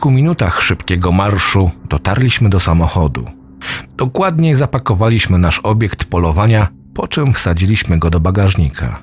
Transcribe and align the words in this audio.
Kilku 0.00 0.10
minutach 0.10 0.62
szybkiego 0.62 1.12
marszu 1.12 1.70
dotarliśmy 1.88 2.48
do 2.48 2.60
samochodu. 2.60 3.24
Dokładniej 3.96 4.54
zapakowaliśmy 4.54 5.38
nasz 5.38 5.58
obiekt 5.58 6.04
polowania, 6.04 6.68
po 6.94 7.08
czym 7.08 7.32
wsadziliśmy 7.32 7.98
go 7.98 8.10
do 8.10 8.20
bagażnika. 8.20 9.02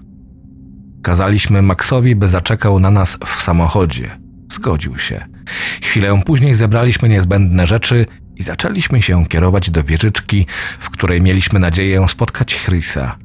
Kazaliśmy 1.04 1.62
Maxowi, 1.62 2.16
by 2.16 2.30
zaczekał 2.30 2.80
na 2.80 2.92
nas 2.92 3.18
w 3.26 3.42
samochodzie. 3.42 4.18
Zgodził 4.52 4.98
się. 4.98 5.26
Chwilę 5.82 6.22
później 6.26 6.54
zebraliśmy 6.54 7.10
niezbędne 7.10 7.68
rzeczy 7.68 8.06
i 8.36 8.44
zaczęliśmy 8.44 9.02
się 9.02 9.26
kierować 9.26 9.72
do 9.72 9.84
wieżyczki, 9.84 10.46
w 10.80 10.90
której 10.90 11.22
mieliśmy 11.22 11.60
nadzieję 11.60 12.08
spotkać 12.08 12.56
Chrisa. 12.56 13.18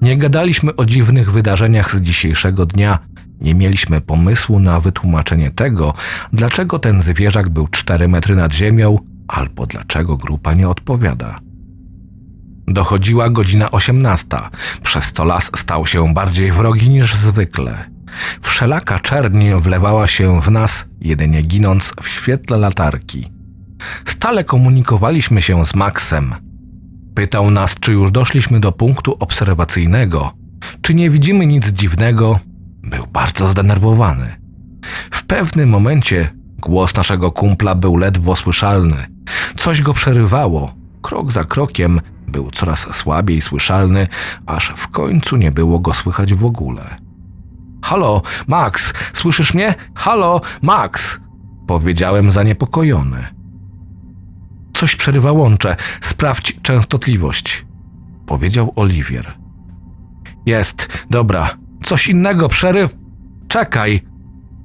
Nie 0.00 0.16
gadaliśmy 0.16 0.76
o 0.76 0.84
dziwnych 0.84 1.32
wydarzeniach 1.32 1.96
z 1.96 2.00
dzisiejszego 2.00 2.66
dnia, 2.66 2.98
nie 3.40 3.54
mieliśmy 3.54 4.00
pomysłu 4.00 4.58
na 4.58 4.80
wytłumaczenie 4.80 5.50
tego, 5.50 5.94
dlaczego 6.32 6.78
ten 6.78 7.02
zwierzak 7.02 7.48
był 7.48 7.68
4 7.68 8.08
metry 8.08 8.36
nad 8.36 8.54
ziemią, 8.54 8.98
albo 9.28 9.66
dlaczego 9.66 10.16
grupa 10.16 10.54
nie 10.54 10.68
odpowiada. 10.68 11.40
Dochodziła 12.66 13.30
godzina 13.30 13.70
18, 13.70 14.26
przez 14.82 15.12
to 15.12 15.24
las 15.24 15.50
stał 15.56 15.86
się 15.86 16.14
bardziej 16.14 16.52
wrogi 16.52 16.90
niż 16.90 17.14
zwykle. 17.14 17.84
Wszelaka 18.40 18.98
czerń 18.98 19.50
wlewała 19.60 20.06
się 20.06 20.40
w 20.40 20.50
nas, 20.50 20.84
jedynie 21.00 21.42
ginąc 21.42 21.94
w 22.02 22.08
świetle 22.08 22.58
latarki. 22.58 23.30
Stale 24.04 24.44
komunikowaliśmy 24.44 25.42
się 25.42 25.66
z 25.66 25.74
Maxem. 25.74 26.34
Pytał 27.14 27.50
nas, 27.50 27.74
czy 27.80 27.92
już 27.92 28.10
doszliśmy 28.10 28.60
do 28.60 28.72
punktu 28.72 29.16
obserwacyjnego, 29.20 30.32
czy 30.82 30.94
nie 30.94 31.10
widzimy 31.10 31.46
nic 31.46 31.68
dziwnego. 31.68 32.40
Był 32.90 33.06
bardzo 33.06 33.48
zdenerwowany. 33.48 34.36
W 35.10 35.26
pewnym 35.26 35.68
momencie 35.68 36.28
głos 36.58 36.94
naszego 36.96 37.32
kumpla 37.32 37.74
był 37.74 37.96
ledwo 37.96 38.36
słyszalny. 38.36 39.06
Coś 39.56 39.82
go 39.82 39.94
przerywało. 39.94 40.74
Krok 41.02 41.32
za 41.32 41.44
krokiem 41.44 42.00
był 42.26 42.50
coraz 42.50 42.96
słabiej 42.96 43.40
słyszalny, 43.40 44.08
aż 44.46 44.72
w 44.76 44.88
końcu 44.88 45.36
nie 45.36 45.52
było 45.52 45.78
go 45.78 45.94
słychać 45.94 46.34
w 46.34 46.44
ogóle. 46.44 46.96
Halo, 47.82 48.22
Max, 48.46 48.94
słyszysz 49.12 49.54
mnie? 49.54 49.74
Halo, 49.94 50.40
Max! 50.62 51.20
Powiedziałem 51.66 52.32
zaniepokojony. 52.32 53.26
Coś 54.74 54.96
przerywa 54.96 55.32
łącze, 55.32 55.76
sprawdź 56.00 56.60
częstotliwość, 56.62 57.66
powiedział 58.26 58.72
Oliwier. 58.76 59.38
Jest, 60.46 60.88
dobra, 61.10 61.50
coś 61.82 62.08
innego, 62.08 62.48
przeryw. 62.48 62.96
Czekaj, 63.48 64.02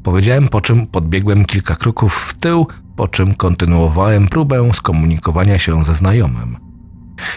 powiedziałem, 0.03 0.49
po 0.49 0.61
czym 0.61 0.87
podbiegłem 0.87 1.45
kilka 1.45 1.75
kroków 1.75 2.13
w 2.15 2.33
tył, 2.33 2.67
po 2.95 3.07
czym 3.07 3.35
kontynuowałem 3.35 4.27
próbę 4.27 4.73
skomunikowania 4.73 5.57
się 5.57 5.83
ze 5.83 5.93
znajomym. 5.93 6.57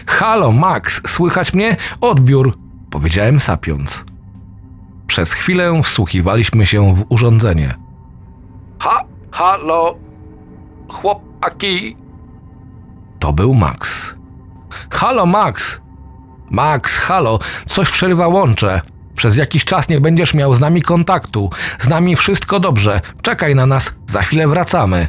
Halo, 0.07 0.51
Max, 0.51 1.01
słychać 1.07 1.53
mnie? 1.53 1.75
Odbiór, 2.01 2.57
powiedziałem 2.89 3.39
sapiąc. 3.39 4.05
Przez 5.07 5.33
chwilę 5.33 5.81
wsłuchiwaliśmy 5.83 6.65
się 6.65 6.95
w 6.95 7.05
urządzenie. 7.09 7.75
Ha, 8.79 9.03
halo, 9.31 9.95
chłopaki. 10.89 11.97
To 13.19 13.33
był 13.33 13.53
Max. 13.53 14.15
Halo, 14.91 15.25
Max! 15.25 15.81
Max, 16.49 16.97
halo, 16.97 17.39
coś 17.65 17.89
przerywa 17.89 18.27
łącze. 18.27 18.81
Przez 19.17 19.37
jakiś 19.37 19.65
czas 19.65 19.89
nie 19.89 20.01
będziesz 20.01 20.33
miał 20.33 20.55
z 20.55 20.59
nami 20.59 20.81
kontaktu. 20.81 21.49
Z 21.79 21.87
nami 21.87 22.15
wszystko 22.15 22.59
dobrze. 22.59 23.01
Czekaj 23.21 23.55
na 23.55 23.65
nas, 23.65 23.93
za 24.07 24.21
chwilę 24.21 24.47
wracamy. 24.47 25.07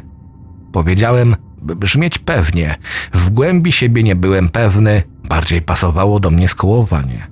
Powiedziałem, 0.73 1.35
by 1.61 1.75
brzmieć 1.75 2.17
pewnie. 2.17 2.75
W 3.13 3.29
głębi 3.29 3.71
siebie 3.71 4.03
nie 4.03 4.15
byłem 4.15 4.49
pewny, 4.49 5.03
bardziej 5.23 5.61
pasowało 5.61 6.19
do 6.19 6.31
mnie 6.31 6.47
skołowanie. 6.47 7.27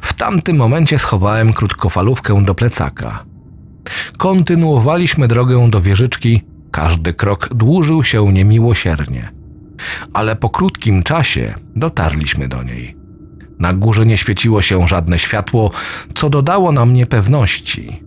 W 0.00 0.14
tamtym 0.14 0.56
momencie 0.56 0.98
schowałem 0.98 1.52
krótkofalówkę 1.52 2.44
do 2.44 2.54
plecaka. 2.54 3.24
Kontynuowaliśmy 4.18 5.28
drogę 5.28 5.70
do 5.70 5.80
wieżyczki, 5.80 6.42
każdy 6.70 7.14
krok 7.14 7.48
dłużył 7.54 8.02
się 8.02 8.32
niemiłosiernie. 8.32 9.32
Ale 10.12 10.36
po 10.36 10.50
krótkim 10.50 11.02
czasie 11.02 11.54
dotarliśmy 11.74 12.48
do 12.48 12.62
niej. 12.62 13.05
Na 13.58 13.72
górze 13.72 14.06
nie 14.06 14.16
świeciło 14.16 14.62
się 14.62 14.88
żadne 14.88 15.18
światło, 15.18 15.70
co 16.14 16.30
dodało 16.30 16.72
nam 16.72 16.92
niepewności. 16.92 18.02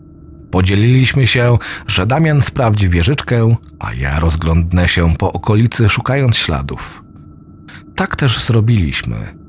Podzieliliśmy 0.52 1.28
się, 1.28 1.58
że 1.88 2.08
Damian 2.08 2.42
sprawdzi 2.42 2.90
wieżyczkę, 2.90 3.56
a 3.80 3.94
ja 3.94 4.20
rozglądnę 4.20 4.88
się 4.88 5.16
po 5.16 5.34
okolicy, 5.34 5.90
szukając 5.90 6.38
śladów. 6.38 7.04
Tak 7.96 8.16
też 8.16 8.44
zrobiliśmy. 8.44 9.40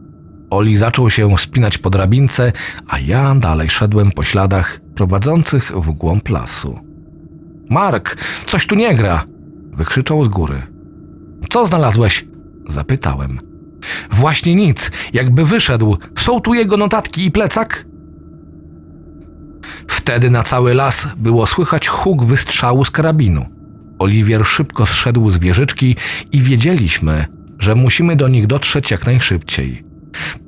Oli 0.51 0.77
zaczął 0.77 1.11
się 1.11 1.37
wspinać 1.37 1.79
po 1.79 1.91
drabince, 1.91 2.53
a 2.89 2.99
ja 2.99 3.35
dalej 3.35 3.71
szedłem 3.71 4.13
po 4.13 4.23
śladach 4.23 4.81
prowadzących 4.95 5.73
w 5.77 5.91
głąb 5.91 6.29
lasu. 6.29 6.79
Mark, 7.71 8.17
coś 8.47 8.67
tu 8.67 8.75
nie 8.75 8.95
gra! 8.95 9.25
wykrzyczał 9.73 10.25
z 10.25 10.29
góry. 10.29 10.63
Co 11.51 11.67
znalazłeś? 11.67 12.27
zapytałem. 12.69 13.50
Właśnie 14.11 14.55
nic, 14.55 14.91
jakby 15.13 15.45
wyszedł. 15.45 15.99
Są 16.19 16.41
tu 16.41 16.55
jego 16.55 16.77
notatki 16.77 17.25
i 17.25 17.31
plecak? 17.31 17.87
Wtedy 19.89 20.31
na 20.31 20.43
cały 20.43 20.75
las 20.75 21.09
było 21.17 21.47
słychać 21.47 21.89
huk 21.89 22.25
wystrzału 22.25 22.85
z 22.85 22.91
karabinu. 22.91 23.47
Oliwier 23.99 24.47
szybko 24.47 24.87
zszedł 24.87 25.31
z 25.31 25.39
wieżyczki 25.39 25.97
i 26.33 26.43
wiedzieliśmy, 26.43 27.27
że 27.59 27.75
musimy 27.75 28.17
do 28.17 28.29
nich 28.29 28.47
dotrzeć 28.47 28.91
jak 28.91 29.07
najszybciej. 29.07 29.85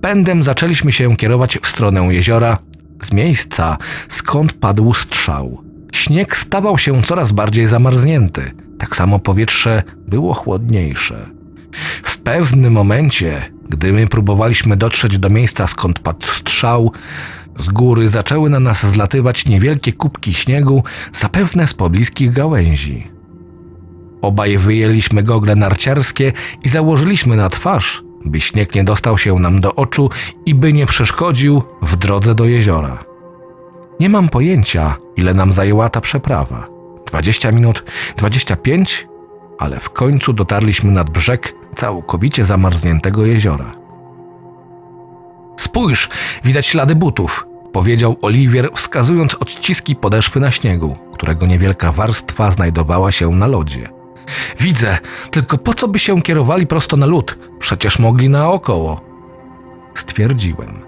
Pędem 0.01 0.43
zaczęliśmy 0.43 0.93
się 0.93 1.17
kierować 1.17 1.59
w 1.63 1.67
stronę 1.67 2.01
jeziora, 2.01 2.59
z 3.03 3.13
miejsca, 3.13 3.79
skąd 4.09 4.53
padł 4.53 4.95
strzał. 4.95 5.63
Śnieg 5.93 6.37
stawał 6.37 6.79
się 6.79 7.03
coraz 7.03 7.33
bardziej 7.33 7.67
zamarznięty, 7.67 8.53
tak 8.79 8.97
samo 8.97 9.19
powietrze 9.19 9.83
było 10.09 10.35
chłodniejsze. 10.35 11.27
W 12.03 12.19
pewnym 12.19 12.73
momencie, 12.73 13.53
gdy 13.69 13.93
my 13.93 14.07
próbowaliśmy 14.07 14.77
dotrzeć 14.77 15.19
do 15.19 15.31
miejsca, 15.31 15.67
skąd 15.67 15.99
padł 15.99 16.27
strzał, 16.27 16.93
z 17.59 17.69
góry 17.69 18.09
zaczęły 18.09 18.51
na 18.51 18.61
nas 18.61 18.87
zlatywać 18.87 19.47
niewielkie 19.47 19.93
kubki 19.93 20.35
śniegu, 20.35 20.85
zapewne 21.13 21.67
z 21.67 21.75
pobliskich 21.75 22.33
gałęzi. 22.33 23.07
Obaj 24.23 24.59
wyjęliśmy 24.59 25.23
gogle 25.23 25.57
narciarskie 25.57 26.33
i 26.65 26.69
założyliśmy 26.69 27.37
na 27.37 27.49
twarz, 27.49 28.03
by 28.25 28.41
śnieg 28.41 28.75
nie 28.75 28.85
dostał 28.85 29.19
się 29.19 29.39
nam 29.39 29.61
do 29.61 29.75
oczu 29.75 30.11
i 30.47 30.55
by 30.55 30.73
nie 30.73 30.87
przeszkodził 30.87 31.63
w 31.83 31.97
drodze 31.97 32.35
do 32.35 32.45
jeziora. 32.45 33.05
Nie 34.01 34.09
mam 34.09 34.29
pojęcia, 34.29 34.97
ile 35.17 35.35
nam 35.35 35.53
zajęła 35.53 35.89
ta 35.89 36.01
przeprawa. 36.01 36.69
20 37.07 37.53
minut, 37.53 37.85
25, 38.17 39.09
ale 39.59 39.81
w 39.81 39.91
końcu 39.91 40.33
dotarliśmy 40.33 40.93
nad 40.93 41.11
brzeg 41.11 41.55
całkowicie 41.77 42.45
zamarzniętego 42.45 43.27
jeziora. 43.27 43.73
Spójrz, 45.57 46.09
widać 46.45 46.67
ślady 46.67 46.95
butów, 46.95 47.47
powiedział 47.73 48.17
Oliwier, 48.23 48.71
wskazując 48.75 49.35
odciski 49.35 49.97
podeszwy 49.97 50.41
na 50.41 50.51
śniegu, 50.51 50.97
którego 51.13 51.47
niewielka 51.47 51.93
warstwa 51.93 52.51
znajdowała 52.51 53.13
się 53.13 53.31
na 53.31 53.47
lodzie. 53.47 53.89
Widzę, 54.61 54.99
tylko 55.31 55.59
po 55.59 55.75
co 55.75 55.89
by 55.89 55.99
się 55.99 56.23
kierowali 56.23 56.67
prosto 56.67 56.97
na 56.97 57.07
lód? 57.07 57.39
Przecież 57.59 57.99
mogli 57.99 58.29
naokoło. 58.29 59.01
Stwierdziłem. 59.95 60.83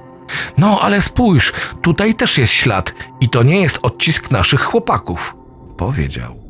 No, 0.58 0.81
ale 0.81 1.02
spójrz, 1.02 1.52
tutaj 1.82 2.14
też 2.14 2.38
jest 2.38 2.52
ślad 2.52 2.94
i 3.20 3.28
to 3.28 3.42
nie 3.42 3.60
jest 3.60 3.78
odcisk 3.82 4.31
naszych 4.31 4.60
chłopaków, 4.60 5.36
powiedział. 5.76 6.44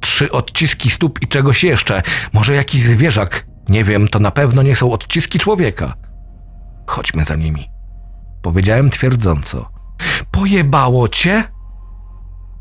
Trzy 0.00 0.32
odciski 0.32 0.90
stóp 0.90 1.22
i 1.22 1.28
czegoś 1.28 1.64
jeszcze, 1.64 2.02
może 2.32 2.54
jakiś 2.54 2.82
zwierzak. 2.82 3.46
Nie 3.68 3.84
wiem, 3.84 4.08
to 4.08 4.18
na 4.18 4.30
pewno 4.30 4.62
nie 4.62 4.76
są 4.76 4.92
odciski 4.92 5.38
człowieka. 5.38 5.94
Chodźmy 6.86 7.24
za 7.24 7.36
nimi. 7.36 7.70
Powiedziałem 8.42 8.90
twierdząco. 8.90 9.70
Pojebało 10.30 11.08
cię? 11.08 11.44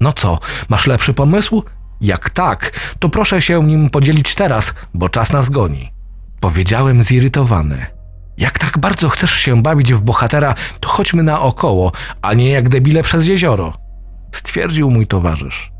No 0.01 0.13
co, 0.13 0.39
masz 0.69 0.87
lepszy 0.87 1.13
pomysł? 1.13 1.63
Jak 2.01 2.29
tak, 2.29 2.71
to 2.99 3.09
proszę 3.09 3.41
się 3.41 3.63
nim 3.63 3.89
podzielić 3.89 4.35
teraz, 4.35 4.73
bo 4.93 5.09
czas 5.09 5.33
nas 5.33 5.49
goni. 5.49 5.91
Powiedziałem 6.39 7.03
zirytowany. 7.03 7.85
Jak 8.37 8.59
tak 8.59 8.77
bardzo 8.77 9.09
chcesz 9.09 9.31
się 9.31 9.61
bawić 9.61 9.93
w 9.93 10.01
bohatera, 10.01 10.55
to 10.79 10.89
chodźmy 10.89 11.23
naokoło, 11.23 11.91
a 12.21 12.33
nie 12.33 12.49
jak 12.49 12.69
debile 12.69 13.03
przez 13.03 13.27
jezioro. 13.27 13.73
Stwierdził 14.31 14.91
mój 14.91 15.07
towarzysz. 15.07 15.71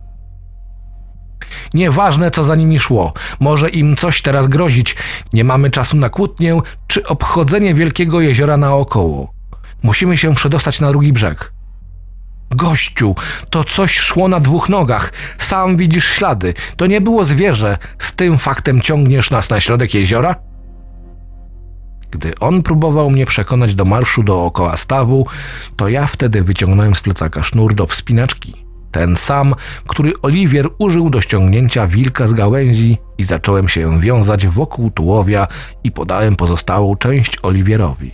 Nieważne, 1.74 2.32
co 2.32 2.44
za 2.44 2.56
nimi 2.56 2.80
szło, 2.80 3.14
może 3.40 3.70
im 3.70 3.96
coś 3.96 4.22
teraz 4.22 4.48
grozić. 4.48 4.96
Nie 5.34 5.44
mamy 5.44 5.70
czasu 5.70 5.98
na 5.98 6.10
kłótnię 6.10 6.60
czy 6.88 7.08
obchodzenie 7.08 7.74
wielkiego 7.74 8.22
jeziora 8.22 8.58
naokoło. 8.58 9.34
Musimy 9.84 10.18
się 10.18 10.36
przedostać 10.36 10.80
na 10.80 10.90
drugi 10.90 11.14
brzeg. 11.14 11.52
Gościu, 12.50 13.16
to 13.50 13.64
coś 13.64 14.00
szło 14.00 14.28
na 14.28 14.40
dwóch 14.40 14.70
nogach. 14.70 15.14
Sam 15.38 15.78
widzisz 15.78 16.06
ślady. 16.06 16.54
To 16.78 16.86
nie 16.88 17.02
było 17.02 17.26
zwierzę. 17.26 17.78
Z 18.00 18.16
tym 18.16 18.38
faktem 18.38 18.82
ciągniesz 18.82 19.32
nas 19.32 19.50
na 19.50 19.60
środek 19.60 19.94
jeziora? 19.94 20.36
Gdy 22.12 22.40
on 22.40 22.64
próbował 22.64 23.10
mnie 23.10 23.26
przekonać 23.26 23.76
do 23.76 23.86
marszu 23.86 24.24
dookoła 24.24 24.78
stawu, 24.78 25.28
to 25.76 25.90
ja 25.90 26.08
wtedy 26.08 26.44
wyciągnąłem 26.44 26.96
z 26.96 27.02
plecaka 27.02 27.44
sznur 27.44 27.76
do 27.76 27.88
wspinaczki. 27.88 28.67
Ten 28.92 29.16
sam, 29.16 29.56
który 29.88 30.14
Oliwier 30.22 30.68
użył 30.78 31.10
do 31.10 31.22
ściągnięcia 31.22 31.88
wilka 31.88 32.28
z 32.28 32.34
gałęzi 32.34 32.98
i 33.18 33.24
zacząłem 33.24 33.68
się 33.68 34.00
wiązać 34.00 34.48
wokół 34.48 34.92
tułowia 34.92 35.48
i 35.84 35.92
podałem 35.92 36.36
pozostałą 36.36 36.96
część 36.96 37.38
Oliwierowi. 37.44 38.12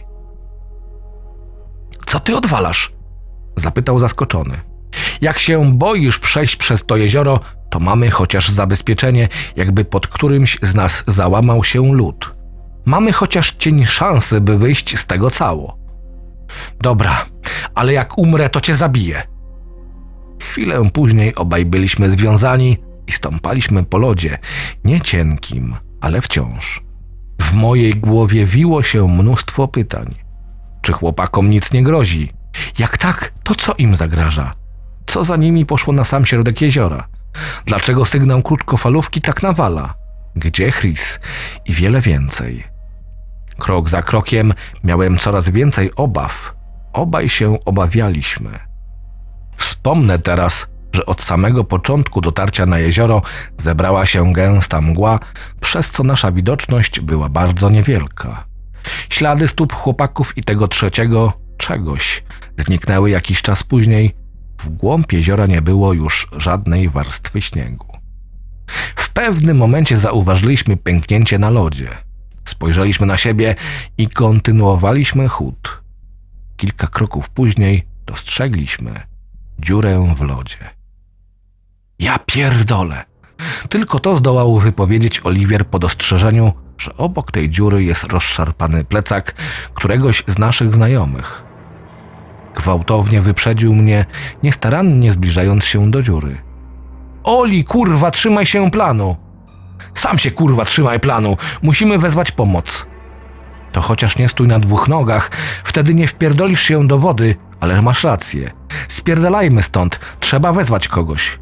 Co 2.05 2.19
ty 2.19 2.37
odwalasz? 2.37 2.93
Zapytał 3.55 3.99
zaskoczony. 3.99 4.61
Jak 5.21 5.39
się 5.39 5.73
boisz 5.73 6.19
przejść 6.19 6.55
przez 6.55 6.85
to 6.85 6.97
jezioro, 6.97 7.39
to 7.69 7.79
mamy 7.79 8.11
chociaż 8.11 8.49
zabezpieczenie, 8.49 9.29
jakby 9.55 9.85
pod 9.85 10.07
którymś 10.07 10.57
z 10.61 10.75
nas 10.75 11.03
załamał 11.07 11.63
się 11.63 11.93
lód. 11.93 12.35
Mamy 12.85 13.11
chociaż 13.11 13.51
cień 13.51 13.85
szansy, 13.85 14.41
by 14.41 14.57
wyjść 14.57 14.99
z 14.99 15.05
tego 15.05 15.29
cało. 15.29 15.77
Dobra, 16.81 17.25
ale 17.75 17.93
jak 17.93 18.17
umrę, 18.17 18.49
to 18.49 18.61
cię 18.61 18.75
zabiję. 18.75 19.32
Chwilę 20.43 20.89
później 20.93 21.35
obaj 21.35 21.65
byliśmy 21.65 22.09
związani 22.09 22.77
i 23.07 23.11
stąpaliśmy 23.11 23.83
po 23.83 23.97
lodzie, 23.97 24.37
nie 24.83 25.01
cienkim, 25.01 25.75
ale 26.01 26.21
wciąż. 26.21 26.83
W 27.41 27.53
mojej 27.53 27.95
głowie 27.95 28.45
wiło 28.45 28.83
się 28.83 29.07
mnóstwo 29.07 29.67
pytań. 29.67 30.15
Czy 30.81 30.93
chłopakom 30.93 31.49
nic 31.49 31.71
nie 31.71 31.83
grozi? 31.83 32.33
Jak 32.79 32.97
tak, 32.97 33.33
to 33.43 33.55
co 33.55 33.73
im 33.73 33.95
zagraża? 33.95 34.53
Co 35.05 35.23
za 35.23 35.35
nimi 35.35 35.65
poszło 35.65 35.93
na 35.93 36.03
sam 36.03 36.25
środek 36.25 36.61
jeziora? 36.61 37.07
Dlaczego 37.65 38.05
sygnał 38.05 38.41
krótkofalówki 38.41 39.21
tak 39.21 39.43
nawala? 39.43 39.93
Gdzie 40.35 40.71
Chris? 40.71 41.19
I 41.65 41.73
wiele 41.73 42.01
więcej. 42.01 42.63
Krok 43.57 43.89
za 43.89 44.01
krokiem 44.01 44.53
miałem 44.83 45.17
coraz 45.17 45.49
więcej 45.49 45.95
obaw. 45.95 46.55
Obaj 46.93 47.29
się 47.29 47.57
obawialiśmy. 47.65 48.72
Wspomnę 49.55 50.19
teraz, 50.19 50.67
że 50.93 51.05
od 51.05 51.21
samego 51.21 51.63
początku 51.63 52.21
dotarcia 52.21 52.65
na 52.65 52.79
jezioro 52.79 53.21
zebrała 53.57 54.05
się 54.05 54.33
gęsta 54.33 54.81
mgła, 54.81 55.19
przez 55.59 55.91
co 55.91 56.03
nasza 56.03 56.31
widoczność 56.31 56.99
była 56.99 57.29
bardzo 57.29 57.69
niewielka. 57.69 58.45
Ślady 59.09 59.47
stóp 59.47 59.73
chłopaków 59.73 60.37
i 60.37 60.43
tego 60.43 60.67
trzeciego 60.67 61.33
czegoś 61.57 62.23
zniknęły 62.57 63.09
jakiś 63.09 63.41
czas 63.41 63.63
później. 63.63 64.15
W 64.57 64.69
głąb 64.69 65.13
jeziora 65.13 65.45
nie 65.45 65.61
było 65.61 65.93
już 65.93 66.27
żadnej 66.37 66.89
warstwy 66.89 67.41
śniegu. 67.41 67.87
W 68.95 69.13
pewnym 69.13 69.57
momencie 69.57 69.97
zauważyliśmy 69.97 70.77
pęknięcie 70.77 71.39
na 71.39 71.49
lodzie. 71.49 71.89
Spojrzeliśmy 72.45 73.07
na 73.07 73.17
siebie 73.17 73.55
i 73.97 74.09
kontynuowaliśmy 74.09 75.27
chód. 75.27 75.83
Kilka 76.57 76.87
kroków 76.87 77.29
później 77.29 77.87
dostrzegliśmy 78.05 79.12
dziurę 79.59 80.13
w 80.15 80.21
lodzie. 80.21 80.69
Ja 81.99 82.19
pierdolę! 82.19 83.05
Tylko 83.69 83.99
to 83.99 84.17
zdołał 84.17 84.59
wypowiedzieć 84.59 85.21
Oliwier 85.23 85.67
po 85.67 85.79
dostrzeżeniu, 85.79 86.53
że 86.77 86.97
obok 86.97 87.31
tej 87.31 87.49
dziury 87.49 87.83
jest 87.83 88.03
rozszarpany 88.03 88.83
plecak 88.83 89.33
któregoś 89.73 90.23
z 90.27 90.37
naszych 90.37 90.73
znajomych. 90.73 91.43
Gwałtownie 92.55 93.21
wyprzedził 93.21 93.73
mnie, 93.73 94.05
niestarannie 94.43 95.11
zbliżając 95.11 95.65
się 95.65 95.91
do 95.91 96.01
dziury. 96.01 96.37
Oli, 97.23 97.63
kurwa, 97.63 98.11
trzymaj 98.11 98.45
się 98.45 98.71
planu! 98.71 99.15
Sam 99.95 100.17
się 100.17 100.31
kurwa 100.31 100.65
trzymaj 100.65 100.99
planu, 100.99 101.37
musimy 101.61 101.97
wezwać 101.97 102.31
pomoc. 102.31 102.85
To 103.71 103.81
chociaż 103.81 104.17
nie 104.17 104.29
stój 104.29 104.47
na 104.47 104.59
dwóch 104.59 104.87
nogach, 104.87 105.31
wtedy 105.63 105.93
nie 105.93 106.07
wpierdolisz 106.07 106.61
się 106.61 106.87
do 106.87 106.99
wody, 106.99 107.35
ale 107.59 107.81
masz 107.81 108.03
rację. 108.03 108.51
Spierdalajmy 108.87 109.61
stąd, 109.61 109.99
trzeba 110.19 110.53
wezwać 110.53 110.87
kogoś. 110.87 111.39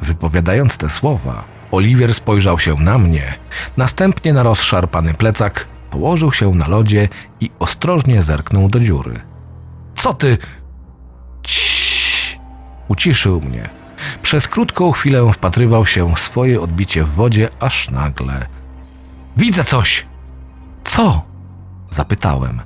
Wypowiadając 0.00 0.78
te 0.78 0.88
słowa, 0.88 1.44
Oliwier 1.70 2.14
spojrzał 2.14 2.58
się 2.58 2.74
na 2.74 2.98
mnie, 2.98 3.34
następnie 3.76 4.32
na 4.32 4.42
rozszarpany 4.42 5.14
plecak, 5.14 5.66
położył 5.90 6.32
się 6.32 6.54
na 6.54 6.68
lodzie 6.68 7.08
i 7.40 7.50
ostrożnie 7.58 8.22
zerknął 8.22 8.68
do 8.68 8.80
dziury. 8.80 9.20
Co 9.94 10.14
ty? 10.14 10.38
Ciii! 11.42 12.40
Uciszył 12.88 13.40
mnie. 13.40 13.68
Przez 14.22 14.48
krótką 14.48 14.92
chwilę 14.92 15.32
wpatrywał 15.32 15.86
się 15.86 16.14
w 16.14 16.18
swoje 16.18 16.60
odbicie 16.60 17.04
w 17.04 17.10
wodzie, 17.10 17.48
aż 17.60 17.90
nagle. 17.90 18.46
Widzę 19.36 19.64
coś! 19.64 20.06
Co? 20.84 21.22
Zapytałem. 21.90 22.60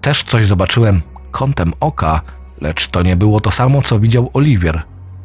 Też 0.00 0.24
coś 0.24 0.46
zobaczyłem 0.46 1.02
kątem 1.30 1.72
oka, 1.80 2.20
lecz 2.60 2.88
to 2.88 3.02
nie 3.02 3.16
było 3.16 3.40
to 3.40 3.50
samo, 3.50 3.82
co 3.82 4.00
widział 4.00 4.30
Oliwier. 4.34 4.82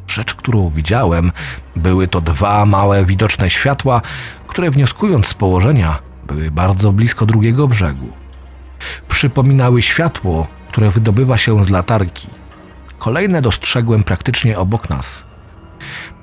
Rzecz, 0.08 0.34
którą 0.34 0.70
widziałem, 0.70 1.32
były 1.76 2.08
to 2.08 2.22
dwa 2.22 2.66
małe 2.66 3.06
widoczne 3.06 3.50
światła, 3.50 4.02
które 4.48 4.72
wnioskując 4.72 5.28
z 5.28 5.34
położenia, 5.34 6.00
były 6.28 6.52
bardzo 6.52 6.92
blisko 6.92 7.26
drugiego 7.26 7.68
brzegu. 7.68 8.08
Przypominały 9.10 9.82
światło, 9.82 10.48
które 10.68 10.90
wydobywa 10.90 11.38
się 11.38 11.64
z 11.64 11.70
latarki. 11.70 12.28
Kolejne 13.00 13.42
dostrzegłem 13.42 14.04
praktycznie 14.04 14.60
obok 14.60 14.90
nas. 14.90 15.26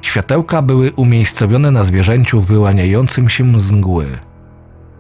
Światełka 0.03 0.63
były 0.63 0.93
umiejscowione 0.93 1.71
na 1.71 1.85
zwierzęciu 1.85 2.41
wyłaniającym 2.41 3.29
się 3.29 3.61
z 3.61 3.71
mgły. 3.71 4.19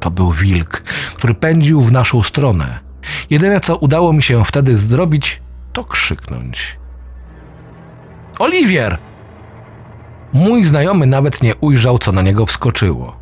To 0.00 0.10
był 0.10 0.32
wilk, 0.32 0.82
który 1.14 1.34
pędził 1.34 1.82
w 1.82 1.92
naszą 1.92 2.22
stronę. 2.22 2.78
Jedyne, 3.30 3.60
co 3.60 3.76
udało 3.76 4.12
mi 4.12 4.22
się 4.22 4.44
wtedy 4.44 4.76
zrobić, 4.76 5.40
to 5.72 5.84
krzyknąć. 5.84 6.78
Oliwier! 8.38 8.98
Mój 10.32 10.64
znajomy 10.64 11.06
nawet 11.06 11.42
nie 11.42 11.56
ujrzał, 11.56 11.98
co 11.98 12.12
na 12.12 12.22
niego 12.22 12.46
wskoczyło. 12.46 13.16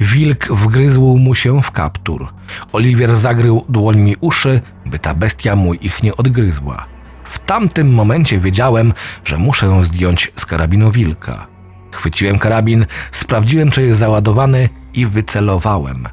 Wilk 0.00 0.48
wgryzł 0.48 1.16
mu 1.16 1.34
się 1.34 1.62
w 1.62 1.70
kaptur. 1.70 2.28
Oliwier 2.72 3.16
zagrył 3.16 3.64
dłońmi 3.68 4.16
uszy, 4.20 4.60
by 4.86 4.98
ta 4.98 5.14
bestia 5.14 5.56
mu 5.56 5.74
ich 5.74 6.02
nie 6.02 6.16
odgryzła. 6.16 6.86
W 7.24 7.38
tamtym 7.38 7.94
momencie 7.94 8.38
wiedziałem, 8.38 8.92
że 9.24 9.38
muszę 9.38 9.84
zdjąć 9.84 10.32
z 10.36 10.46
karabinu 10.46 10.90
wilka. 10.90 11.46
Chwyciłem 11.92 12.38
karabin, 12.38 12.86
sprawdziłem, 13.12 13.70
czy 13.70 13.82
jest 13.82 14.00
załadowany 14.00 14.68
i 14.94 15.06
wycelowałem. 15.06 16.08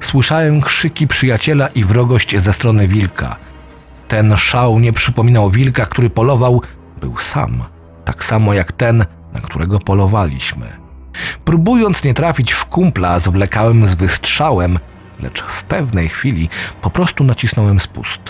Słyszałem 0.00 0.60
krzyki 0.60 1.08
przyjaciela 1.08 1.68
i 1.68 1.84
wrogość 1.84 2.36
ze 2.36 2.52
strony 2.52 2.88
wilka. 2.88 3.36
Ten 4.08 4.36
szał 4.36 4.78
nie 4.78 4.92
przypominał 4.92 5.50
wilka, 5.50 5.86
który 5.86 6.10
polował, 6.10 6.62
był 7.00 7.18
sam, 7.18 7.64
tak 8.04 8.24
samo 8.24 8.54
jak 8.54 8.72
ten, 8.72 9.04
na 9.32 9.40
którego 9.40 9.78
polowaliśmy. 9.78 10.66
Próbując 11.44 12.04
nie 12.04 12.14
trafić 12.14 12.52
w 12.52 12.64
kumpla, 12.64 13.18
zwlekałem 13.18 13.86
z 13.86 13.94
wystrzałem, 13.94 14.78
lecz 15.22 15.42
w 15.42 15.64
pewnej 15.64 16.08
chwili 16.08 16.48
po 16.82 16.90
prostu 16.90 17.24
nacisnąłem 17.24 17.80
spust. 17.80 18.20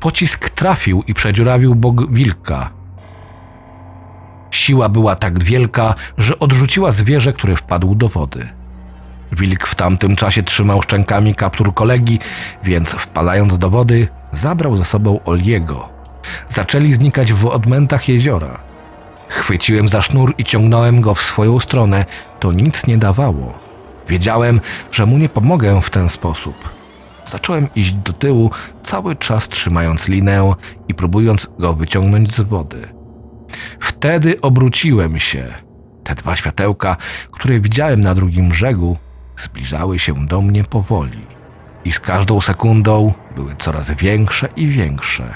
Pocisk 0.00 0.50
trafił 0.50 1.02
i 1.06 1.14
przedziurawił 1.14 1.74
bok 1.74 2.12
wilka. 2.12 2.70
Siła 4.50 4.88
była 4.88 5.16
tak 5.16 5.44
wielka, 5.44 5.94
że 6.18 6.38
odrzuciła 6.38 6.92
zwierzę, 6.92 7.32
które 7.32 7.56
wpadł 7.56 7.94
do 7.94 8.08
wody. 8.08 8.48
Wilk 9.32 9.66
w 9.66 9.74
tamtym 9.74 10.16
czasie 10.16 10.42
trzymał 10.42 10.82
szczękami 10.82 11.34
kaptur 11.34 11.74
kolegi, 11.74 12.18
więc 12.64 12.90
wpadając 12.90 13.58
do 13.58 13.70
wody, 13.70 14.08
zabrał 14.32 14.76
ze 14.76 14.84
sobą 14.84 15.20
Oliego. 15.24 15.88
Zaczęli 16.48 16.92
znikać 16.92 17.32
w 17.32 17.46
odmętach 17.46 18.08
jeziora. 18.08 18.58
Chwyciłem 19.28 19.88
za 19.88 20.02
sznur 20.02 20.34
i 20.38 20.44
ciągnąłem 20.44 21.00
go 21.00 21.14
w 21.14 21.22
swoją 21.22 21.60
stronę. 21.60 22.04
To 22.40 22.52
nic 22.52 22.86
nie 22.86 22.98
dawało. 22.98 23.54
Wiedziałem, 24.08 24.60
że 24.92 25.06
mu 25.06 25.18
nie 25.18 25.28
pomogę 25.28 25.80
w 25.82 25.90
ten 25.90 26.08
sposób. 26.08 26.80
Zacząłem 27.26 27.68
iść 27.74 27.92
do 27.92 28.12
tyłu, 28.12 28.50
cały 28.82 29.16
czas 29.16 29.48
trzymając 29.48 30.08
linę 30.08 30.54
i 30.88 30.94
próbując 30.94 31.50
go 31.58 31.74
wyciągnąć 31.74 32.34
z 32.34 32.40
wody. 32.40 32.88
Wtedy 33.80 34.40
obróciłem 34.40 35.18
się. 35.18 35.54
Te 36.04 36.14
dwa 36.14 36.36
światełka, 36.36 36.96
które 37.30 37.60
widziałem 37.60 38.00
na 38.00 38.14
drugim 38.14 38.48
brzegu, 38.48 38.96
zbliżały 39.40 39.98
się 39.98 40.26
do 40.26 40.40
mnie 40.40 40.64
powoli 40.64 41.26
i 41.84 41.92
z 41.92 42.00
każdą 42.00 42.40
sekundą 42.40 43.12
były 43.36 43.54
coraz 43.58 43.90
większe 43.90 44.48
i 44.56 44.66
większe. 44.66 45.34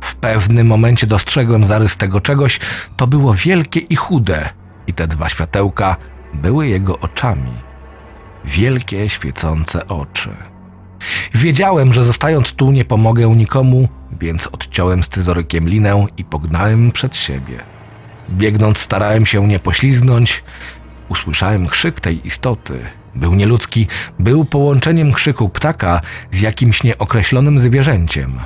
W 0.00 0.14
pewnym 0.14 0.66
momencie 0.66 1.06
dostrzegłem 1.06 1.64
zarys 1.64 1.96
tego 1.96 2.20
czegoś, 2.20 2.60
to 2.96 3.06
było 3.06 3.34
wielkie 3.34 3.80
i 3.80 3.96
chude, 3.96 4.48
i 4.86 4.94
te 4.94 5.06
dwa 5.06 5.28
światełka 5.28 5.96
były 6.34 6.68
jego 6.68 6.98
oczami. 6.98 7.52
Wielkie, 8.44 9.08
świecące 9.08 9.88
oczy. 9.88 10.30
Wiedziałem, 11.34 11.92
że 11.92 12.04
zostając 12.04 12.52
tu 12.52 12.72
nie 12.72 12.84
pomogę 12.84 13.28
nikomu, 13.28 13.88
więc 14.20 14.46
odciąłem 14.46 15.02
scyzorykiem 15.02 15.68
linę 15.68 16.06
i 16.16 16.24
pognałem 16.24 16.92
przed 16.92 17.16
siebie. 17.16 17.58
Biegnąc 18.30 18.78
starałem 18.78 19.26
się 19.26 19.48
nie 19.48 19.58
poślizgnąć. 19.58 20.44
Usłyszałem 21.08 21.66
krzyk 21.66 22.00
tej 22.00 22.26
istoty. 22.26 22.80
Był 23.14 23.34
nieludzki, 23.34 23.86
był 24.18 24.44
połączeniem 24.44 25.12
krzyku 25.12 25.48
ptaka 25.48 26.00
z 26.30 26.40
jakimś 26.40 26.82
nieokreślonym 26.82 27.58
zwierzęciem. 27.58 28.40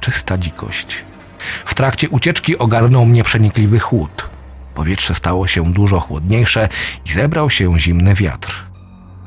Czysta 0.00 0.38
dzikość. 0.38 1.04
W 1.64 1.74
trakcie 1.74 2.08
ucieczki 2.08 2.58
ogarnął 2.58 3.06
mnie 3.06 3.24
przenikliwy 3.24 3.78
chłód. 3.78 4.28
Powietrze 4.74 5.14
stało 5.14 5.46
się 5.46 5.72
dużo 5.72 6.00
chłodniejsze 6.00 6.68
i 7.06 7.12
zebrał 7.12 7.50
się 7.50 7.78
zimny 7.78 8.14
wiatr. 8.14 8.64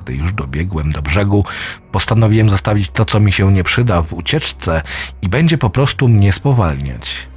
Gdy 0.04 0.14
już 0.14 0.34
dobiegłem 0.34 0.92
do 0.92 1.02
brzegu, 1.02 1.46
postanowiłem 1.92 2.50
zostawić 2.50 2.90
to, 2.90 3.06
co 3.06 3.20
mi 3.20 3.32
się 3.32 3.52
nie 3.52 3.64
przyda 3.64 4.02
w 4.02 4.14
ucieczce 4.14 4.82
i 5.22 5.30
będzie 5.30 5.58
po 5.58 5.70
prostu 5.70 6.08
mnie 6.08 6.32
spowalniać. 6.32 7.28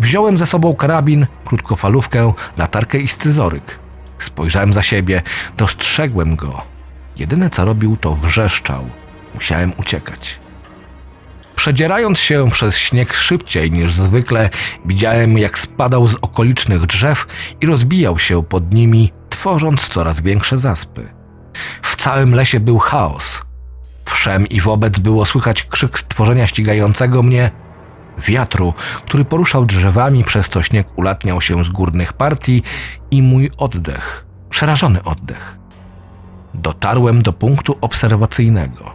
Wziąłem 0.00 0.38
ze 0.38 0.46
sobą 0.46 0.74
karabin, 0.74 1.26
krótkofalówkę, 1.44 2.32
latarkę 2.56 2.98
i 2.98 3.08
scyzoryk. 3.08 3.78
Spojrzałem 4.18 4.74
za 4.74 4.82
siebie, 4.82 5.22
dostrzegłem 5.56 6.36
go. 6.36 6.62
Jedyne 7.16 7.50
co 7.50 7.64
robił, 7.64 7.96
to 7.96 8.16
wrzeszczał. 8.16 8.84
Musiałem 9.34 9.72
uciekać. 9.76 10.38
Przedzierając 11.56 12.18
się 12.18 12.50
przez 12.50 12.78
śnieg 12.78 13.14
szybciej 13.14 13.70
niż 13.70 13.92
zwykle, 13.92 14.50
widziałem 14.84 15.38
jak 15.38 15.58
spadał 15.58 16.08
z 16.08 16.14
okolicznych 16.14 16.86
drzew 16.86 17.26
i 17.60 17.66
rozbijał 17.66 18.18
się 18.18 18.44
pod 18.44 18.74
nimi, 18.74 19.12
tworząc 19.28 19.88
coraz 19.88 20.20
większe 20.20 20.56
zaspy. 20.56 21.08
W 21.82 21.96
całym 21.96 22.34
lesie 22.34 22.60
był 22.60 22.78
chaos. 22.78 23.42
Wszem 24.04 24.46
i 24.46 24.60
wobec 24.60 24.98
było 24.98 25.26
słychać 25.26 25.64
krzyk 25.64 25.98
stworzenia 25.98 26.46
ścigającego 26.46 27.22
mnie, 27.22 27.50
wiatru, 28.18 28.74
który 29.06 29.24
poruszał 29.24 29.66
drzewami, 29.66 30.24
przez 30.24 30.48
co 30.48 30.62
śnieg 30.62 30.98
ulatniał 30.98 31.40
się 31.40 31.64
z 31.64 31.68
górnych 31.68 32.12
partii 32.12 32.62
i 33.10 33.22
mój 33.22 33.50
oddech, 33.56 34.26
przerażony 34.50 35.02
oddech. 35.02 35.58
Dotarłem 36.54 37.22
do 37.22 37.32
punktu 37.32 37.78
obserwacyjnego. 37.80 38.92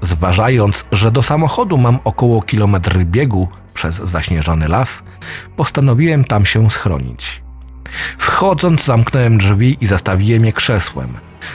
Zważając, 0.00 0.86
że 0.92 1.10
do 1.10 1.22
samochodu 1.22 1.78
mam 1.78 1.98
około 2.04 2.42
kilometr 2.42 2.98
biegu 2.98 3.48
przez 3.74 3.94
zaśnieżony 3.94 4.68
las, 4.68 5.02
postanowiłem 5.56 6.24
tam 6.24 6.46
się 6.46 6.70
schronić. 6.70 7.42
Wchodząc, 8.18 8.84
zamknąłem 8.84 9.38
drzwi 9.38 9.76
i 9.80 9.86
zastawiłem 9.86 10.44
je 10.44 10.52
krzesłem. 10.52 11.08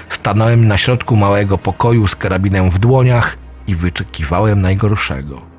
Stanąłem 0.10 0.67
na 0.67 0.77
środku 0.77 1.15
małego 1.15 1.58
pokoju 1.58 2.08
z 2.08 2.15
karabinem 2.15 2.70
w 2.70 2.79
dłoniach 2.79 3.38
i 3.67 3.75
wyczekiwałem 3.75 4.62
najgorszego. 4.62 5.50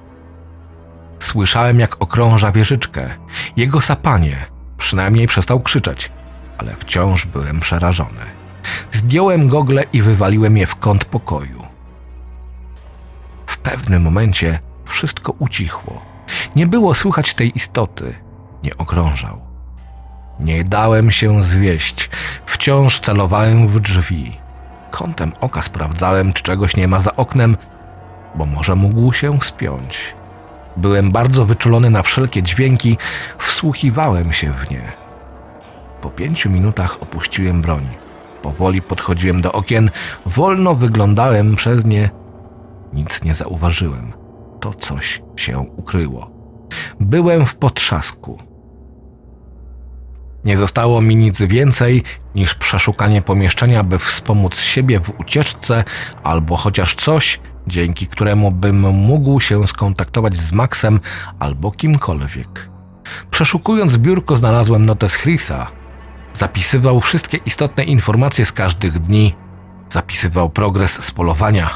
Słyszałem, 1.22 1.80
jak 1.80 2.02
okrąża 2.02 2.52
wieżyczkę. 2.52 3.10
Jego 3.56 3.80
sapanie. 3.80 4.46
Przynajmniej 4.78 5.26
przestał 5.26 5.60
krzyczeć, 5.60 6.10
ale 6.58 6.76
wciąż 6.76 7.26
byłem 7.26 7.60
przerażony. 7.60 8.20
Zdjąłem 8.92 9.48
gogle 9.48 9.84
i 9.92 10.02
wywaliłem 10.02 10.56
je 10.56 10.66
w 10.66 10.76
kąt 10.76 11.04
pokoju. 11.04 11.62
W 13.46 13.58
pewnym 13.58 14.02
momencie 14.02 14.58
wszystko 14.84 15.34
ucichło. 15.38 16.02
Nie 16.56 16.66
było 16.66 16.94
słychać 16.94 17.34
tej 17.34 17.56
istoty. 17.56 18.14
Nie 18.62 18.76
okrążał. 18.76 19.40
Nie 20.40 20.64
dałem 20.64 21.10
się 21.10 21.42
zwieść. 21.44 22.10
Wciąż 22.46 23.00
celowałem 23.00 23.68
w 23.68 23.80
drzwi. 23.80 24.36
Kątem 24.90 25.32
oka 25.40 25.62
sprawdzałem, 25.62 26.32
czy 26.32 26.42
czegoś 26.42 26.76
nie 26.76 26.88
ma 26.88 26.98
za 26.98 27.16
oknem, 27.16 27.56
bo 28.34 28.46
może 28.46 28.74
mógł 28.74 29.12
się 29.12 29.40
spiąć. 29.40 30.14
Byłem 30.76 31.12
bardzo 31.12 31.44
wyczulony 31.44 31.90
na 31.90 32.02
wszelkie 32.02 32.42
dźwięki, 32.42 32.98
wsłuchiwałem 33.38 34.32
się 34.32 34.52
w 34.52 34.70
nie. 34.70 34.92
Po 36.00 36.10
pięciu 36.10 36.50
minutach 36.50 37.02
opuściłem 37.02 37.62
broń. 37.62 37.86
Powoli 38.42 38.82
podchodziłem 38.82 39.42
do 39.42 39.52
okien, 39.52 39.90
wolno 40.26 40.74
wyglądałem 40.74 41.56
przez 41.56 41.84
nie. 41.84 42.10
Nic 42.92 43.24
nie 43.24 43.34
zauważyłem. 43.34 44.12
To 44.60 44.74
coś 44.74 45.22
się 45.36 45.58
ukryło. 45.58 46.30
Byłem 47.00 47.46
w 47.46 47.56
potrzasku. 47.56 48.38
Nie 50.44 50.56
zostało 50.56 51.00
mi 51.00 51.16
nic 51.16 51.42
więcej 51.42 52.02
niż 52.34 52.54
przeszukanie 52.54 53.22
pomieszczenia, 53.22 53.84
by 53.84 53.98
wspomóc 53.98 54.60
siebie 54.60 55.00
w 55.00 55.20
ucieczce 55.20 55.84
albo 56.22 56.56
chociaż 56.56 56.94
coś, 56.94 57.40
dzięki 57.66 58.07
któremu 58.07 58.50
bym 58.50 58.81
mógł 58.81 59.40
się 59.40 59.66
skontaktować 59.66 60.38
z 60.38 60.52
Maxem 60.52 61.00
albo 61.38 61.71
kimkolwiek. 61.71 62.71
Przeszukując 63.31 63.97
biurko, 63.97 64.37
znalazłem 64.37 64.87
notes 64.87 65.16
Chrisa. 65.16 65.66
Zapisywał 66.35 67.00
wszystkie 67.00 67.38
istotne 67.47 67.85
informacje 67.85 68.47
z 68.47 68.52
każdych 68.52 68.99
dni, 68.99 69.35
zapisywał 69.90 70.50
progres 70.50 71.04
z 71.04 71.11
polowania. 71.11 71.71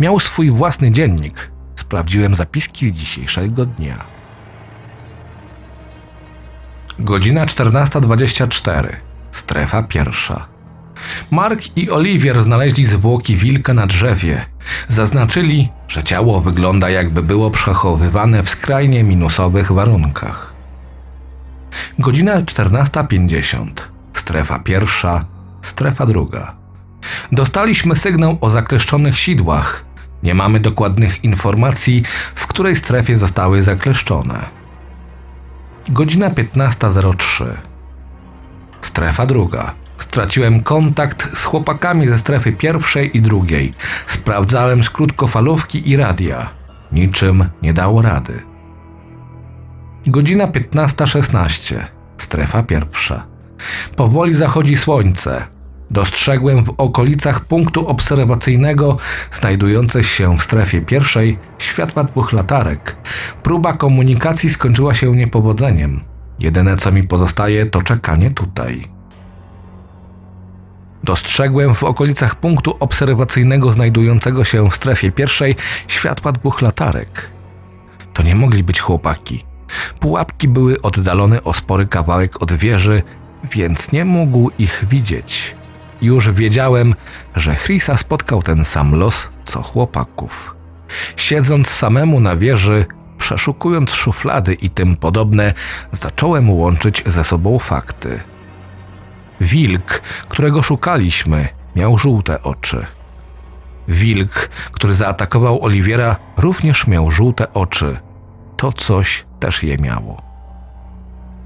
Miał 0.00 0.20
swój 0.20 0.50
własny 0.50 0.90
dziennik. 0.90 1.50
Sprawdziłem 1.76 2.34
zapiski 2.34 2.88
z 2.88 2.92
dzisiejszego 2.92 3.66
dnia. 3.66 4.04
Godzina 6.98 7.46
14.24. 7.46 8.96
Strefa 9.30 9.82
pierwsza. 9.82 10.46
Mark 11.30 11.76
i 11.76 11.90
Oliwier 11.90 12.42
znaleźli 12.42 12.86
zwłoki 12.86 13.36
wilka 13.36 13.74
na 13.74 13.86
drzewie. 13.86 14.46
Zaznaczyli, 14.88 15.68
że 15.88 16.04
ciało 16.04 16.40
wygląda 16.40 16.90
jakby 16.90 17.22
było 17.22 17.50
przechowywane 17.50 18.42
w 18.42 18.50
skrajnie 18.50 19.04
minusowych 19.04 19.72
warunkach. 19.72 20.54
Godzina 21.98 22.40
14.50. 22.40 23.70
Strefa 24.12 24.58
pierwsza, 24.58 25.24
strefa 25.62 26.06
druga. 26.06 26.54
Dostaliśmy 27.32 27.96
sygnał 27.96 28.38
o 28.40 28.50
zakleszczonych 28.50 29.18
sidłach. 29.18 29.84
Nie 30.22 30.34
mamy 30.34 30.60
dokładnych 30.60 31.24
informacji, 31.24 32.02
w 32.34 32.46
której 32.46 32.76
strefie 32.76 33.18
zostały 33.18 33.62
zakleszczone. 33.62 34.44
Godzina 35.88 36.28
15.03. 36.30 37.44
Strefa 38.80 39.26
druga. 39.26 39.74
Straciłem 39.98 40.62
kontakt 40.62 41.38
z 41.38 41.44
chłopakami 41.44 42.06
ze 42.08 42.18
strefy 42.18 42.52
pierwszej 42.52 43.16
i 43.16 43.22
drugiej. 43.22 43.72
Sprawdzałem 44.06 44.84
z 44.84 44.90
krótkofalówki 44.90 45.90
i 45.90 45.96
radia. 45.96 46.50
Niczym 46.92 47.48
nie 47.62 47.74
dało 47.74 48.02
rady. 48.02 48.42
Godzina 50.06 50.46
15.16. 50.46 51.84
Strefa 52.18 52.62
pierwsza. 52.62 53.26
Powoli 53.96 54.34
zachodzi 54.34 54.76
słońce. 54.76 55.44
Dostrzegłem 55.90 56.64
w 56.64 56.74
okolicach 56.76 57.44
punktu 57.44 57.88
obserwacyjnego, 57.88 58.96
znajdujące 59.32 60.04
się 60.04 60.38
w 60.38 60.42
strefie 60.42 60.80
pierwszej, 60.80 61.38
światła 61.58 62.04
dwóch 62.04 62.32
latarek. 62.32 62.96
Próba 63.42 63.72
komunikacji 63.72 64.50
skończyła 64.50 64.94
się 64.94 65.16
niepowodzeniem. 65.16 66.00
Jedyne 66.40 66.76
co 66.76 66.92
mi 66.92 67.02
pozostaje 67.02 67.66
to 67.66 67.82
czekanie 67.82 68.30
tutaj. 68.30 68.97
Dostrzegłem 71.08 71.74
w 71.74 71.84
okolicach 71.84 72.34
punktu 72.34 72.76
obserwacyjnego 72.80 73.72
znajdującego 73.72 74.44
się 74.44 74.70
w 74.70 74.76
strefie 74.76 75.12
pierwszej 75.12 75.56
światła 75.86 76.32
dwóch 76.32 76.62
latarek. 76.62 77.30
To 78.14 78.22
nie 78.22 78.34
mogli 78.34 78.62
być 78.62 78.80
chłopaki. 78.80 79.44
Pułapki 80.00 80.48
były 80.48 80.82
oddalone 80.82 81.44
o 81.44 81.52
spory 81.54 81.86
kawałek 81.86 82.42
od 82.42 82.52
wieży, 82.52 83.02
więc 83.52 83.92
nie 83.92 84.04
mógł 84.04 84.50
ich 84.58 84.84
widzieć. 84.88 85.54
Już 86.02 86.30
wiedziałem, 86.30 86.94
że 87.36 87.56
Chrisa 87.56 87.96
spotkał 87.96 88.42
ten 88.42 88.64
sam 88.64 88.94
los 88.94 89.28
co 89.44 89.62
chłopaków. 89.62 90.54
Siedząc 91.16 91.68
samemu 91.70 92.20
na 92.20 92.36
wieży, 92.36 92.86
przeszukując 93.18 93.92
szuflady 93.92 94.54
i 94.54 94.70
tym 94.70 94.96
podobne, 94.96 95.54
zacząłem 95.92 96.50
łączyć 96.50 97.02
ze 97.06 97.24
sobą 97.24 97.58
fakty. 97.58 98.20
Wilk, 99.40 100.02
którego 100.28 100.62
szukaliśmy, 100.62 101.48
miał 101.76 101.98
żółte 101.98 102.42
oczy. 102.42 102.86
Wilk, 103.88 104.48
który 104.72 104.94
zaatakował 104.94 105.64
Oliwiera, 105.64 106.16
również 106.36 106.86
miał 106.86 107.10
żółte 107.10 107.52
oczy. 107.52 107.98
To 108.56 108.72
coś 108.72 109.24
też 109.40 109.62
je 109.62 109.78
miało. 109.78 110.16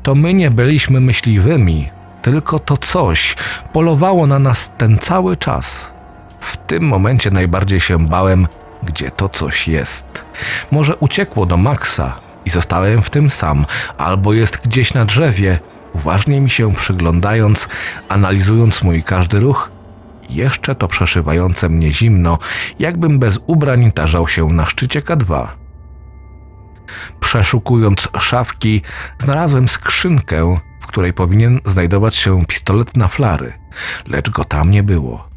To 0.03 0.15
my 0.15 0.35
nie 0.35 0.51
byliśmy 0.51 1.01
myśliwymi, 1.01 1.91
tylko 2.23 2.59
to 2.59 2.77
coś 2.77 3.37
polowało 3.73 4.27
na 4.27 4.39
nas 4.39 4.73
ten 4.79 4.99
cały 4.99 5.37
czas. 5.37 5.93
W 6.41 6.57
tym 6.57 6.85
momencie 6.85 7.31
najbardziej 7.31 7.81
się 7.81 8.07
bałem, 8.07 8.49
gdzie 8.83 9.11
to 9.11 9.29
coś 9.29 9.69
jest. 9.69 10.25
Może 10.71 10.97
uciekło 10.97 11.47
do 11.47 11.57
Maxa 11.57 12.17
i 12.45 12.51
zostałem 12.51 13.03
w 13.03 13.11
tym 13.11 13.31
sam, 13.31 13.67
albo 13.99 14.33
jest 14.33 14.61
gdzieś 14.65 14.95
na 14.95 15.05
drzewie, 15.05 15.59
uważnie 15.95 16.41
mi 16.41 16.51
się 16.51 16.75
przyglądając, 16.75 17.69
analizując 18.09 18.83
mój 18.83 19.03
każdy 19.03 19.41
ruch 19.41 19.71
Jeszcze 20.31 20.75
to 20.75 20.89
przeszywające 20.89 21.69
mnie 21.69 21.93
zimno, 21.93 22.39
jakbym 22.79 23.19
bez 23.19 23.39
ubrań 23.47 23.93
tarzał 23.93 24.29
się 24.29 24.53
na 24.53 24.67
szczycie 24.67 25.01
K2. 25.01 25.49
Przeszukując 27.21 28.09
szafki, 28.19 28.83
znalazłem 29.19 29.69
skrzynkę, 29.69 30.59
w 30.81 30.87
której 30.87 31.13
powinien 31.13 31.61
znajdować 31.65 32.15
się 32.15 32.47
pistolet 32.47 32.97
na 32.97 33.09
flary, 33.09 33.53
lecz 34.09 34.31
go 34.31 34.45
tam 34.45 34.71
nie 34.71 34.83
było. 34.83 35.29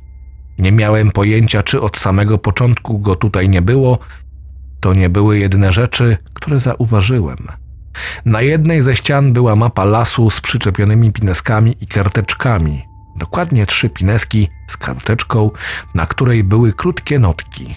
Nie 0.58 0.72
miałem 0.72 1.12
pojęcia, 1.12 1.64
czy 1.64 1.82
od 1.82 1.98
samego 1.98 2.38
początku 2.38 3.00
go 3.00 3.16
tutaj 3.16 3.50
nie 3.50 3.62
było. 3.62 4.00
To 4.80 4.94
nie 4.94 5.10
były 5.10 5.40
jedyne 5.40 5.72
rzeczy, 5.72 6.18
które 6.34 6.60
zauważyłem. 6.60 7.48
Na 8.26 8.42
jednej 8.42 8.82
ze 8.82 8.96
ścian 8.96 9.34
była 9.34 9.56
mapa 9.56 9.86
lasu 9.86 10.30
z 10.30 10.42
przyczepionymi 10.42 11.12
pineskami 11.12 11.76
i 11.82 11.88
karteczkami. 11.88 12.88
Dokładnie 13.16 13.66
trzy 13.66 13.90
pineski 13.90 14.50
z 14.68 14.78
karteczką, 14.78 15.52
na 15.94 16.06
której 16.06 16.44
były 16.44 16.74
krótkie 16.74 17.20
notki. 17.20 17.76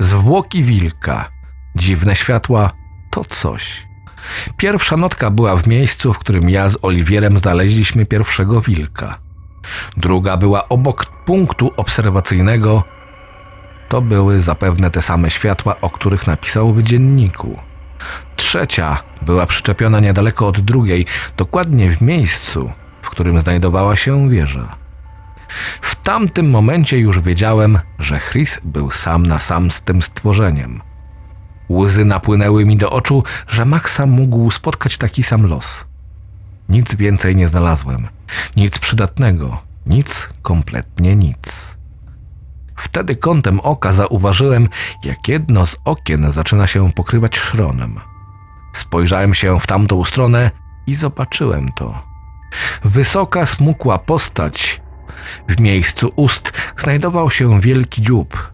Zwłoki 0.00 0.62
wilka, 0.62 1.30
dziwne 1.76 2.16
światła, 2.16 2.70
to 3.10 3.24
coś. 3.24 3.88
Pierwsza 4.56 4.96
notka 4.96 5.30
była 5.30 5.56
w 5.56 5.66
miejscu, 5.66 6.12
w 6.12 6.18
którym 6.18 6.50
ja 6.50 6.68
z 6.68 6.78
Oliwierem 6.82 7.38
znaleźliśmy 7.38 8.06
pierwszego 8.06 8.60
wilka. 8.60 9.18
Druga 9.96 10.36
była 10.36 10.68
obok 10.68 11.06
punktu 11.06 11.70
obserwacyjnego. 11.76 12.84
To 13.88 14.00
były 14.00 14.40
zapewne 14.40 14.90
te 14.90 15.02
same 15.02 15.30
światła, 15.30 15.76
o 15.80 15.90
których 15.90 16.26
napisał 16.26 16.72
w 16.72 16.82
dzienniku. 16.82 17.58
Trzecia 18.42 19.02
była 19.22 19.46
przyczepiona 19.46 20.00
niedaleko 20.00 20.46
od 20.46 20.60
drugiej, 20.60 21.06
dokładnie 21.36 21.90
w 21.90 22.00
miejscu, 22.00 22.72
w 23.02 23.10
którym 23.10 23.40
znajdowała 23.40 23.96
się 23.96 24.28
wieża. 24.28 24.76
W 25.80 25.96
tamtym 25.96 26.50
momencie 26.50 26.98
już 26.98 27.20
wiedziałem, 27.20 27.78
że 27.98 28.20
Chris 28.20 28.60
był 28.64 28.90
sam 28.90 29.26
na 29.26 29.38
sam 29.38 29.70
z 29.70 29.82
tym 29.82 30.02
stworzeniem. 30.02 30.82
Łzy 31.70 32.04
napłynęły 32.04 32.64
mi 32.64 32.76
do 32.76 32.90
oczu, 32.90 33.24
że 33.48 33.64
Maxa 33.64 34.06
mógł 34.06 34.50
spotkać 34.50 34.98
taki 34.98 35.22
sam 35.22 35.46
los. 35.46 35.84
Nic 36.68 36.94
więcej 36.94 37.36
nie 37.36 37.48
znalazłem, 37.48 38.08
nic 38.56 38.78
przydatnego, 38.78 39.62
nic, 39.86 40.28
kompletnie 40.42 41.16
nic. 41.16 41.76
Wtedy 42.76 43.16
kątem 43.16 43.60
oka 43.60 43.92
zauważyłem, 43.92 44.68
jak 45.04 45.28
jedno 45.28 45.66
z 45.66 45.76
okien 45.84 46.32
zaczyna 46.32 46.66
się 46.66 46.92
pokrywać 46.92 47.36
szronem. 47.36 48.11
Spojrzałem 48.72 49.34
się 49.34 49.60
w 49.60 49.66
tamtą 49.66 50.04
stronę 50.04 50.50
i 50.86 50.94
zobaczyłem 50.94 51.68
to. 51.68 52.02
Wysoka, 52.84 53.46
smukła 53.46 53.98
postać. 53.98 54.82
W 55.48 55.60
miejscu 55.60 56.12
ust 56.16 56.52
znajdował 56.76 57.30
się 57.30 57.60
wielki 57.60 58.02
dziób. 58.02 58.52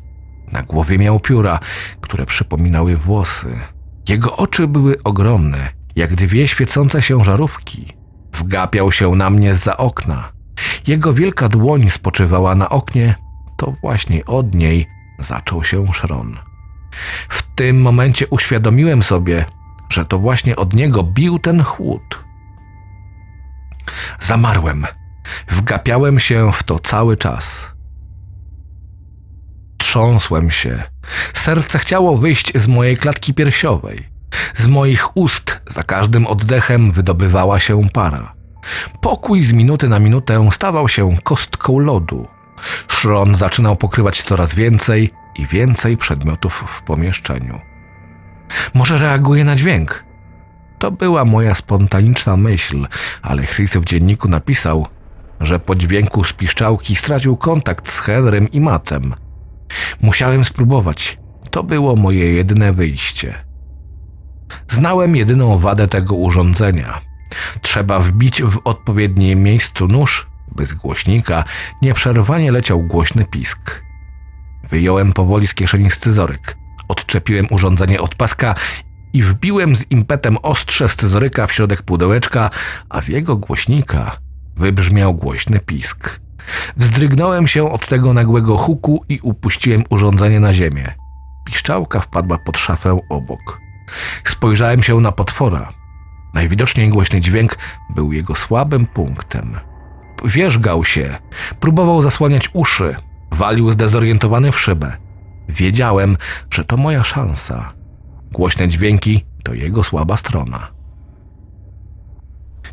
Na 0.52 0.62
głowie 0.62 0.98
miał 0.98 1.20
pióra, 1.20 1.58
które 2.00 2.26
przypominały 2.26 2.96
włosy. 2.96 3.58
Jego 4.08 4.36
oczy 4.36 4.66
były 4.66 5.02
ogromne, 5.04 5.68
jak 5.96 6.14
dwie 6.14 6.48
świecące 6.48 7.02
się 7.02 7.24
żarówki. 7.24 7.92
Wgapiał 8.32 8.92
się 8.92 9.10
na 9.10 9.30
mnie 9.30 9.54
za 9.54 9.76
okna. 9.76 10.32
Jego 10.86 11.14
wielka 11.14 11.48
dłoń 11.48 11.90
spoczywała 11.90 12.54
na 12.54 12.68
oknie, 12.68 13.14
to 13.56 13.74
właśnie 13.80 14.24
od 14.24 14.54
niej 14.54 14.86
zaczął 15.18 15.64
się 15.64 15.92
szron. 15.92 16.38
W 17.28 17.42
tym 17.54 17.80
momencie 17.80 18.26
uświadomiłem 18.26 19.02
sobie, 19.02 19.44
że 19.88 20.04
to 20.04 20.18
właśnie 20.18 20.56
od 20.56 20.74
niego 20.74 21.02
bił 21.02 21.38
ten 21.38 21.62
chłód. 21.62 22.24
Zamarłem. 24.20 24.86
Wgapiałem 25.48 26.20
się 26.20 26.52
w 26.52 26.62
to 26.62 26.78
cały 26.78 27.16
czas. 27.16 27.74
Trząsłem 29.78 30.50
się. 30.50 30.82
Serce 31.34 31.78
chciało 31.78 32.18
wyjść 32.18 32.52
z 32.58 32.68
mojej 32.68 32.96
klatki 32.96 33.34
piersiowej. 33.34 34.08
Z 34.54 34.66
moich 34.66 35.16
ust 35.16 35.60
za 35.66 35.82
każdym 35.82 36.26
oddechem 36.26 36.92
wydobywała 36.92 37.58
się 37.58 37.88
para. 37.88 38.34
Pokój 39.00 39.42
z 39.42 39.52
minuty 39.52 39.88
na 39.88 39.98
minutę 39.98 40.48
stawał 40.52 40.88
się 40.88 41.16
kostką 41.22 41.78
lodu. 41.78 42.28
Szron 42.88 43.34
zaczynał 43.34 43.76
pokrywać 43.76 44.22
coraz 44.22 44.54
więcej 44.54 45.10
i 45.36 45.46
więcej 45.46 45.96
przedmiotów 45.96 46.64
w 46.66 46.82
pomieszczeniu. 46.82 47.67
Może 48.74 48.98
reaguje 48.98 49.44
na 49.44 49.56
dźwięk? 49.56 50.04
To 50.78 50.90
była 50.90 51.24
moja 51.24 51.54
spontaniczna 51.54 52.36
myśl, 52.36 52.86
ale 53.22 53.46
Chris 53.46 53.76
w 53.76 53.84
dzienniku 53.84 54.28
napisał, 54.28 54.86
że 55.40 55.58
po 55.58 55.74
dźwięku 55.74 56.24
z 56.24 56.32
piszczałki 56.32 56.96
stracił 56.96 57.36
kontakt 57.36 57.90
z 57.90 58.00
Henrym 58.00 58.50
i 58.50 58.60
Matem. 58.60 59.14
Musiałem 60.00 60.44
spróbować. 60.44 61.18
To 61.50 61.62
było 61.62 61.96
moje 61.96 62.32
jedyne 62.32 62.72
wyjście. 62.72 63.34
Znałem 64.68 65.16
jedyną 65.16 65.58
wadę 65.58 65.88
tego 65.88 66.16
urządzenia. 66.16 67.00
Trzeba 67.60 67.98
wbić 67.98 68.42
w 68.42 68.60
odpowiednim 68.64 69.42
miejscu 69.42 69.86
nóż, 69.86 70.26
by 70.56 70.66
z 70.66 70.74
głośnika 70.74 71.44
nieprzerwanie 71.82 72.52
leciał 72.52 72.82
głośny 72.82 73.24
pisk. 73.24 73.82
Wyjąłem 74.68 75.12
powoli 75.12 75.46
z 75.46 75.54
kieszeni 75.54 75.90
scyzoryk. 75.90 76.56
Odczepiłem 76.88 77.46
urządzenie 77.50 78.00
od 78.00 78.14
paska 78.14 78.54
i 79.12 79.22
wbiłem 79.22 79.76
z 79.76 79.90
impetem 79.90 80.38
ostrze 80.42 80.88
scyzoryka 80.88 81.46
w 81.46 81.52
środek 81.52 81.82
pudełeczka, 81.82 82.50
a 82.88 83.00
z 83.00 83.08
jego 83.08 83.36
głośnika 83.36 84.16
wybrzmiał 84.56 85.14
głośny 85.14 85.60
pisk. 85.60 86.20
Wzdrygnąłem 86.76 87.46
się 87.46 87.72
od 87.72 87.88
tego 87.88 88.12
nagłego 88.12 88.56
huku 88.56 89.04
i 89.08 89.20
upuściłem 89.22 89.84
urządzenie 89.90 90.40
na 90.40 90.52
ziemię. 90.52 90.94
Piszczałka 91.46 92.00
wpadła 92.00 92.38
pod 92.38 92.58
szafę 92.58 93.00
obok. 93.08 93.60
Spojrzałem 94.24 94.82
się 94.82 95.00
na 95.00 95.12
potwora. 95.12 95.68
Najwidoczniej 96.34 96.88
głośny 96.88 97.20
dźwięk 97.20 97.58
był 97.94 98.12
jego 98.12 98.34
słabym 98.34 98.86
punktem. 98.86 99.58
Wierzgał 100.24 100.84
się, 100.84 101.16
próbował 101.60 102.02
zasłaniać 102.02 102.50
uszy, 102.52 102.94
walił 103.30 103.72
zdezorientowany 103.72 104.52
w 104.52 104.60
szybę. 104.60 104.96
Wiedziałem, 105.48 106.16
że 106.50 106.64
to 106.64 106.76
moja 106.76 107.04
szansa. 107.04 107.72
Głośne 108.32 108.68
dźwięki 108.68 109.24
to 109.42 109.54
jego 109.54 109.84
słaba 109.84 110.16
strona. 110.16 110.68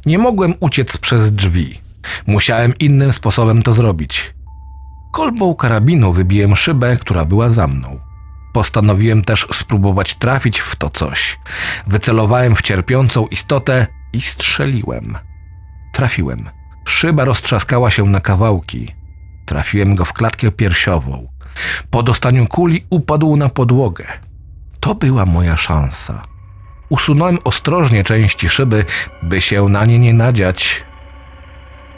Nie 0.05 0.17
mogłem 0.17 0.53
uciec 0.59 0.97
przez 0.97 1.31
drzwi. 1.31 1.81
Musiałem 2.27 2.73
innym 2.79 3.13
sposobem 3.13 3.61
to 3.61 3.73
zrobić. 3.73 4.35
Kolbą 5.11 5.55
karabinu 5.55 6.13
wybiłem 6.13 6.55
szybę, 6.55 6.97
która 6.97 7.25
była 7.25 7.49
za 7.49 7.67
mną. 7.67 7.99
Postanowiłem 8.53 9.21
też 9.21 9.47
spróbować 9.53 10.15
trafić 10.15 10.59
w 10.59 10.75
to 10.75 10.89
coś. 10.89 11.39
Wycelowałem 11.87 12.55
w 12.55 12.61
cierpiącą 12.61 13.27
istotę 13.27 13.87
i 14.13 14.21
strzeliłem. 14.21 15.17
Trafiłem. 15.93 16.49
Szyba 16.87 17.25
roztrzaskała 17.25 17.91
się 17.91 18.05
na 18.05 18.21
kawałki. 18.21 18.95
Trafiłem 19.45 19.95
go 19.95 20.05
w 20.05 20.13
klatkę 20.13 20.51
piersiową. 20.51 21.27
Po 21.89 22.03
dostaniu 22.03 22.47
kuli 22.47 22.85
upadł 22.89 23.35
na 23.35 23.49
podłogę. 23.49 24.05
To 24.79 24.95
była 24.95 25.25
moja 25.25 25.57
szansa. 25.57 26.23
Usunąłem 26.89 27.37
ostrożnie 27.43 28.03
części 28.03 28.49
szyby, 28.49 28.85
by 29.23 29.41
się 29.41 29.69
na 29.69 29.85
nie 29.85 29.99
nie 29.99 30.13
nadziać. 30.13 30.83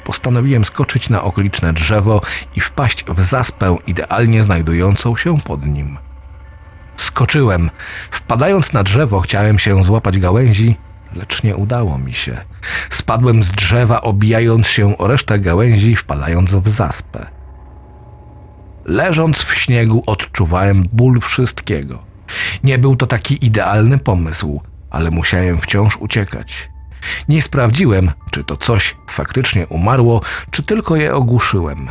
Postanowiłem 0.03 0.65
skoczyć 0.65 1.09
na 1.09 1.23
okoliczne 1.23 1.73
drzewo 1.73 2.21
i 2.55 2.59
wpaść 2.59 3.05
w 3.05 3.23
zaspę 3.23 3.77
idealnie 3.87 4.43
znajdującą 4.43 5.15
się 5.15 5.39
pod 5.39 5.65
nim. 5.65 5.97
Skoczyłem. 6.97 7.69
Wpadając 8.11 8.73
na 8.73 8.83
drzewo, 8.83 9.19
chciałem 9.19 9.59
się 9.59 9.83
złapać 9.83 10.19
gałęzi, 10.19 10.75
lecz 11.15 11.43
nie 11.43 11.55
udało 11.55 11.97
mi 11.97 12.13
się. 12.13 12.37
Spadłem 12.89 13.43
z 13.43 13.51
drzewa, 13.51 14.01
obijając 14.01 14.67
się 14.67 14.97
o 14.97 15.07
resztę 15.07 15.39
gałęzi, 15.39 15.95
wpadając 15.95 16.55
w 16.55 16.69
zaspę. 16.69 17.36
Leżąc 18.87 19.41
w 19.41 19.55
śniegu, 19.55 20.03
odczuwałem 20.05 20.83
ból 20.93 21.19
wszystkiego. 21.19 22.03
Nie 22.63 22.77
był 22.77 22.95
to 22.95 23.07
taki 23.07 23.45
idealny 23.45 23.97
pomysł, 23.97 24.61
ale 24.89 25.11
musiałem 25.11 25.61
wciąż 25.61 25.97
uciekać. 25.97 26.69
Nie 27.29 27.41
sprawdziłem, 27.41 28.11
czy 28.31 28.43
to 28.43 28.57
coś 28.57 28.95
faktycznie 29.09 29.67
umarło, 29.67 30.21
czy 30.51 30.63
tylko 30.63 30.95
je 30.95 31.15
ogłuszyłem. 31.15 31.89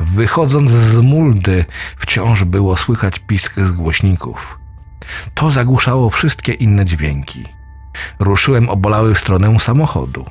Wychodząc 0.00 0.70
z 0.70 0.98
muldy, 0.98 1.64
wciąż 1.96 2.44
było 2.44 2.76
słychać 2.76 3.18
pisk 3.18 3.60
z 3.60 3.72
głośników. 3.72 4.58
To 5.34 5.50
zagłuszało 5.50 6.10
wszystkie 6.10 6.52
inne 6.52 6.84
dźwięki. 6.84 7.44
Ruszyłem 8.18 8.68
obolały 8.68 9.14
w 9.14 9.18
stronę 9.18 9.60
samochodu. 9.60 10.24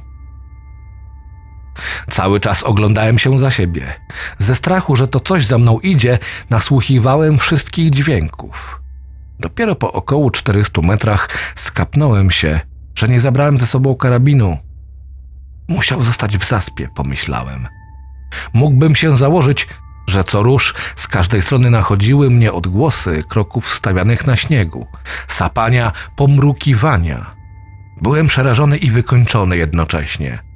Cały 2.10 2.40
czas 2.40 2.64
oglądałem 2.64 3.20
się 3.20 3.40
za 3.40 3.52
siebie. 3.52 3.94
Ze 4.38 4.56
strachu, 4.56 4.96
że 4.96 5.08
to 5.08 5.20
coś 5.20 5.46
za 5.46 5.58
mną 5.58 5.80
idzie, 5.80 6.20
nasłuchiwałem 6.50 7.38
wszystkich 7.38 7.90
dźwięków. 7.90 8.82
Dopiero 9.40 9.76
po 9.76 9.94
około 9.94 10.32
400 10.32 10.82
metrach 10.82 11.30
skapnąłem 11.56 12.32
się, 12.32 12.60
że 12.96 13.08
nie 13.08 13.20
zabrałem 13.20 13.58
ze 13.58 13.68
sobą 13.68 13.96
karabinu. 13.96 14.58
Musiał 15.68 16.04
zostać 16.04 16.38
w 16.38 16.48
zaspie, 16.48 16.90
pomyślałem. 16.96 17.68
Mógłbym 18.54 18.96
się 18.96 19.18
założyć, 19.18 19.68
że 20.08 20.24
co 20.24 20.44
rusz 20.44 20.74
z 20.96 21.08
każdej 21.08 21.42
strony 21.42 21.70
nachodziły 21.70 22.30
mnie 22.30 22.54
odgłosy 22.54 23.24
kroków 23.30 23.74
stawianych 23.74 24.28
na 24.28 24.36
śniegu, 24.36 24.88
sapania, 25.28 25.92
pomrukiwania. 26.16 27.36
Byłem 28.02 28.28
przerażony 28.28 28.78
i 28.78 28.92
wykończony 28.92 29.58
jednocześnie. 29.58 30.51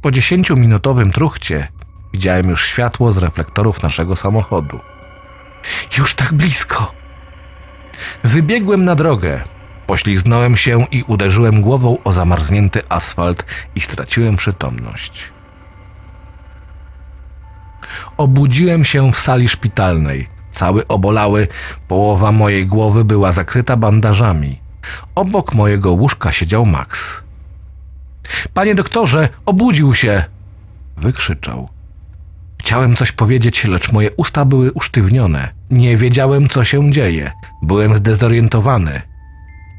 Po 0.00 0.10
dziesięciominutowym 0.10 1.12
truchcie 1.12 1.68
widziałem 2.12 2.50
już 2.50 2.66
światło 2.66 3.12
z 3.12 3.18
reflektorów 3.18 3.82
naszego 3.82 4.16
samochodu. 4.16 4.80
Już 5.98 6.14
tak 6.14 6.32
blisko! 6.32 6.92
Wybiegłem 8.24 8.84
na 8.84 8.94
drogę, 8.94 9.40
pośliznąłem 9.86 10.56
się 10.56 10.86
i 10.90 11.02
uderzyłem 11.02 11.62
głową 11.62 11.98
o 12.04 12.12
zamarznięty 12.12 12.82
asfalt 12.88 13.44
i 13.74 13.80
straciłem 13.80 14.36
przytomność. 14.36 15.32
Obudziłem 18.16 18.84
się 18.84 19.12
w 19.12 19.20
sali 19.20 19.48
szpitalnej, 19.48 20.28
cały 20.50 20.86
obolały, 20.86 21.48
połowa 21.88 22.32
mojej 22.32 22.66
głowy 22.66 23.04
była 23.04 23.32
zakryta 23.32 23.76
bandażami. 23.76 24.60
Obok 25.14 25.54
mojego 25.54 25.92
łóżka 25.92 26.32
siedział 26.32 26.66
Max. 26.66 27.22
Panie 28.54 28.74
doktorze, 28.74 29.28
obudził 29.46 29.94
się! 29.94 30.24
Wykrzyczał. 30.96 31.68
Chciałem 32.60 32.96
coś 32.96 33.12
powiedzieć, 33.12 33.64
lecz 33.64 33.92
moje 33.92 34.10
usta 34.16 34.44
były 34.44 34.72
usztywnione. 34.72 35.48
Nie 35.70 35.96
wiedziałem, 35.96 36.48
co 36.48 36.64
się 36.64 36.90
dzieje. 36.90 37.32
Byłem 37.62 37.96
zdezorientowany. 37.96 39.02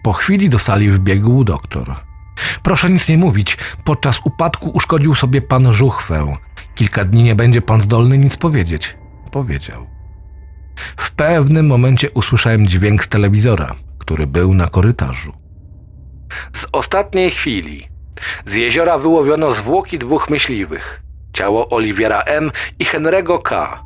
Po 0.03 0.13
chwili 0.13 0.49
do 0.49 0.59
sali 0.59 0.91
wbiegł 0.91 1.43
doktor. 1.43 1.95
Proszę 2.63 2.89
nic 2.89 3.09
nie 3.09 3.17
mówić. 3.17 3.57
Podczas 3.83 4.19
upadku 4.23 4.69
uszkodził 4.69 5.15
sobie 5.15 5.41
pan 5.41 5.73
żuchwę. 5.73 6.37
Kilka 6.75 7.03
dni 7.03 7.23
nie 7.23 7.35
będzie 7.35 7.61
pan 7.61 7.81
zdolny 7.81 8.17
nic 8.17 8.37
powiedzieć. 8.37 8.97
Powiedział. 9.31 9.87
W 10.97 11.11
pewnym 11.11 11.67
momencie 11.67 12.11
usłyszałem 12.11 12.67
dźwięk 12.67 13.03
z 13.03 13.09
telewizora, 13.09 13.75
który 13.97 14.27
był 14.27 14.53
na 14.53 14.67
korytarzu. 14.67 15.33
Z 16.53 16.65
ostatniej 16.71 17.31
chwili. 17.31 17.90
Z 18.45 18.53
jeziora 18.53 18.97
wyłowiono 18.97 19.51
zwłoki 19.51 19.99
dwóch 19.99 20.29
myśliwych. 20.29 21.01
Ciało 21.33 21.69
Oliwiera 21.69 22.21
M. 22.21 22.51
i 22.79 22.85
Henry'ego 22.85 23.41
K. 23.41 23.79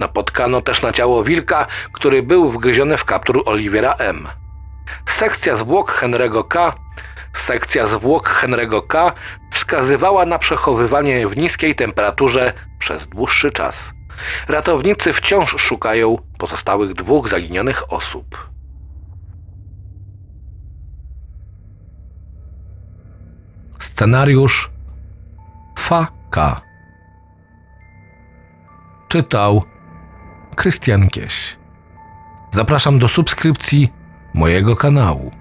Napotkano 0.00 0.62
też 0.62 0.82
na 0.82 0.92
ciało 0.92 1.24
wilka, 1.24 1.66
który 1.92 2.22
był 2.22 2.50
wgryziony 2.50 2.96
w 2.96 3.04
kaptur 3.04 3.42
Oliwiera 3.46 3.94
M. 3.98 4.28
Sekcja 5.06 5.56
zwłok 5.56 5.92
Henry'ego 6.02 6.48
K. 6.48 6.72
Sekcja 7.34 7.86
zwłok 7.86 8.28
Henry'ego 8.42 8.86
K. 8.86 9.12
wskazywała 9.52 10.26
na 10.26 10.38
przechowywanie 10.38 11.28
w 11.28 11.36
niskiej 11.36 11.74
temperaturze 11.74 12.52
przez 12.78 13.06
dłuższy 13.06 13.52
czas. 13.52 13.92
Ratownicy 14.48 15.12
wciąż 15.12 15.56
szukają 15.58 16.16
pozostałych 16.38 16.92
dwóch 16.92 17.28
zaginionych 17.28 17.92
osób. 17.92 18.49
Scenariusz 23.80 24.70
F.K. 25.78 26.60
Czytał 29.08 29.62
Krystian 30.56 31.08
Kieś. 31.08 31.56
Zapraszam 32.50 32.98
do 32.98 33.08
subskrypcji 33.08 33.92
mojego 34.34 34.76
kanału. 34.76 35.39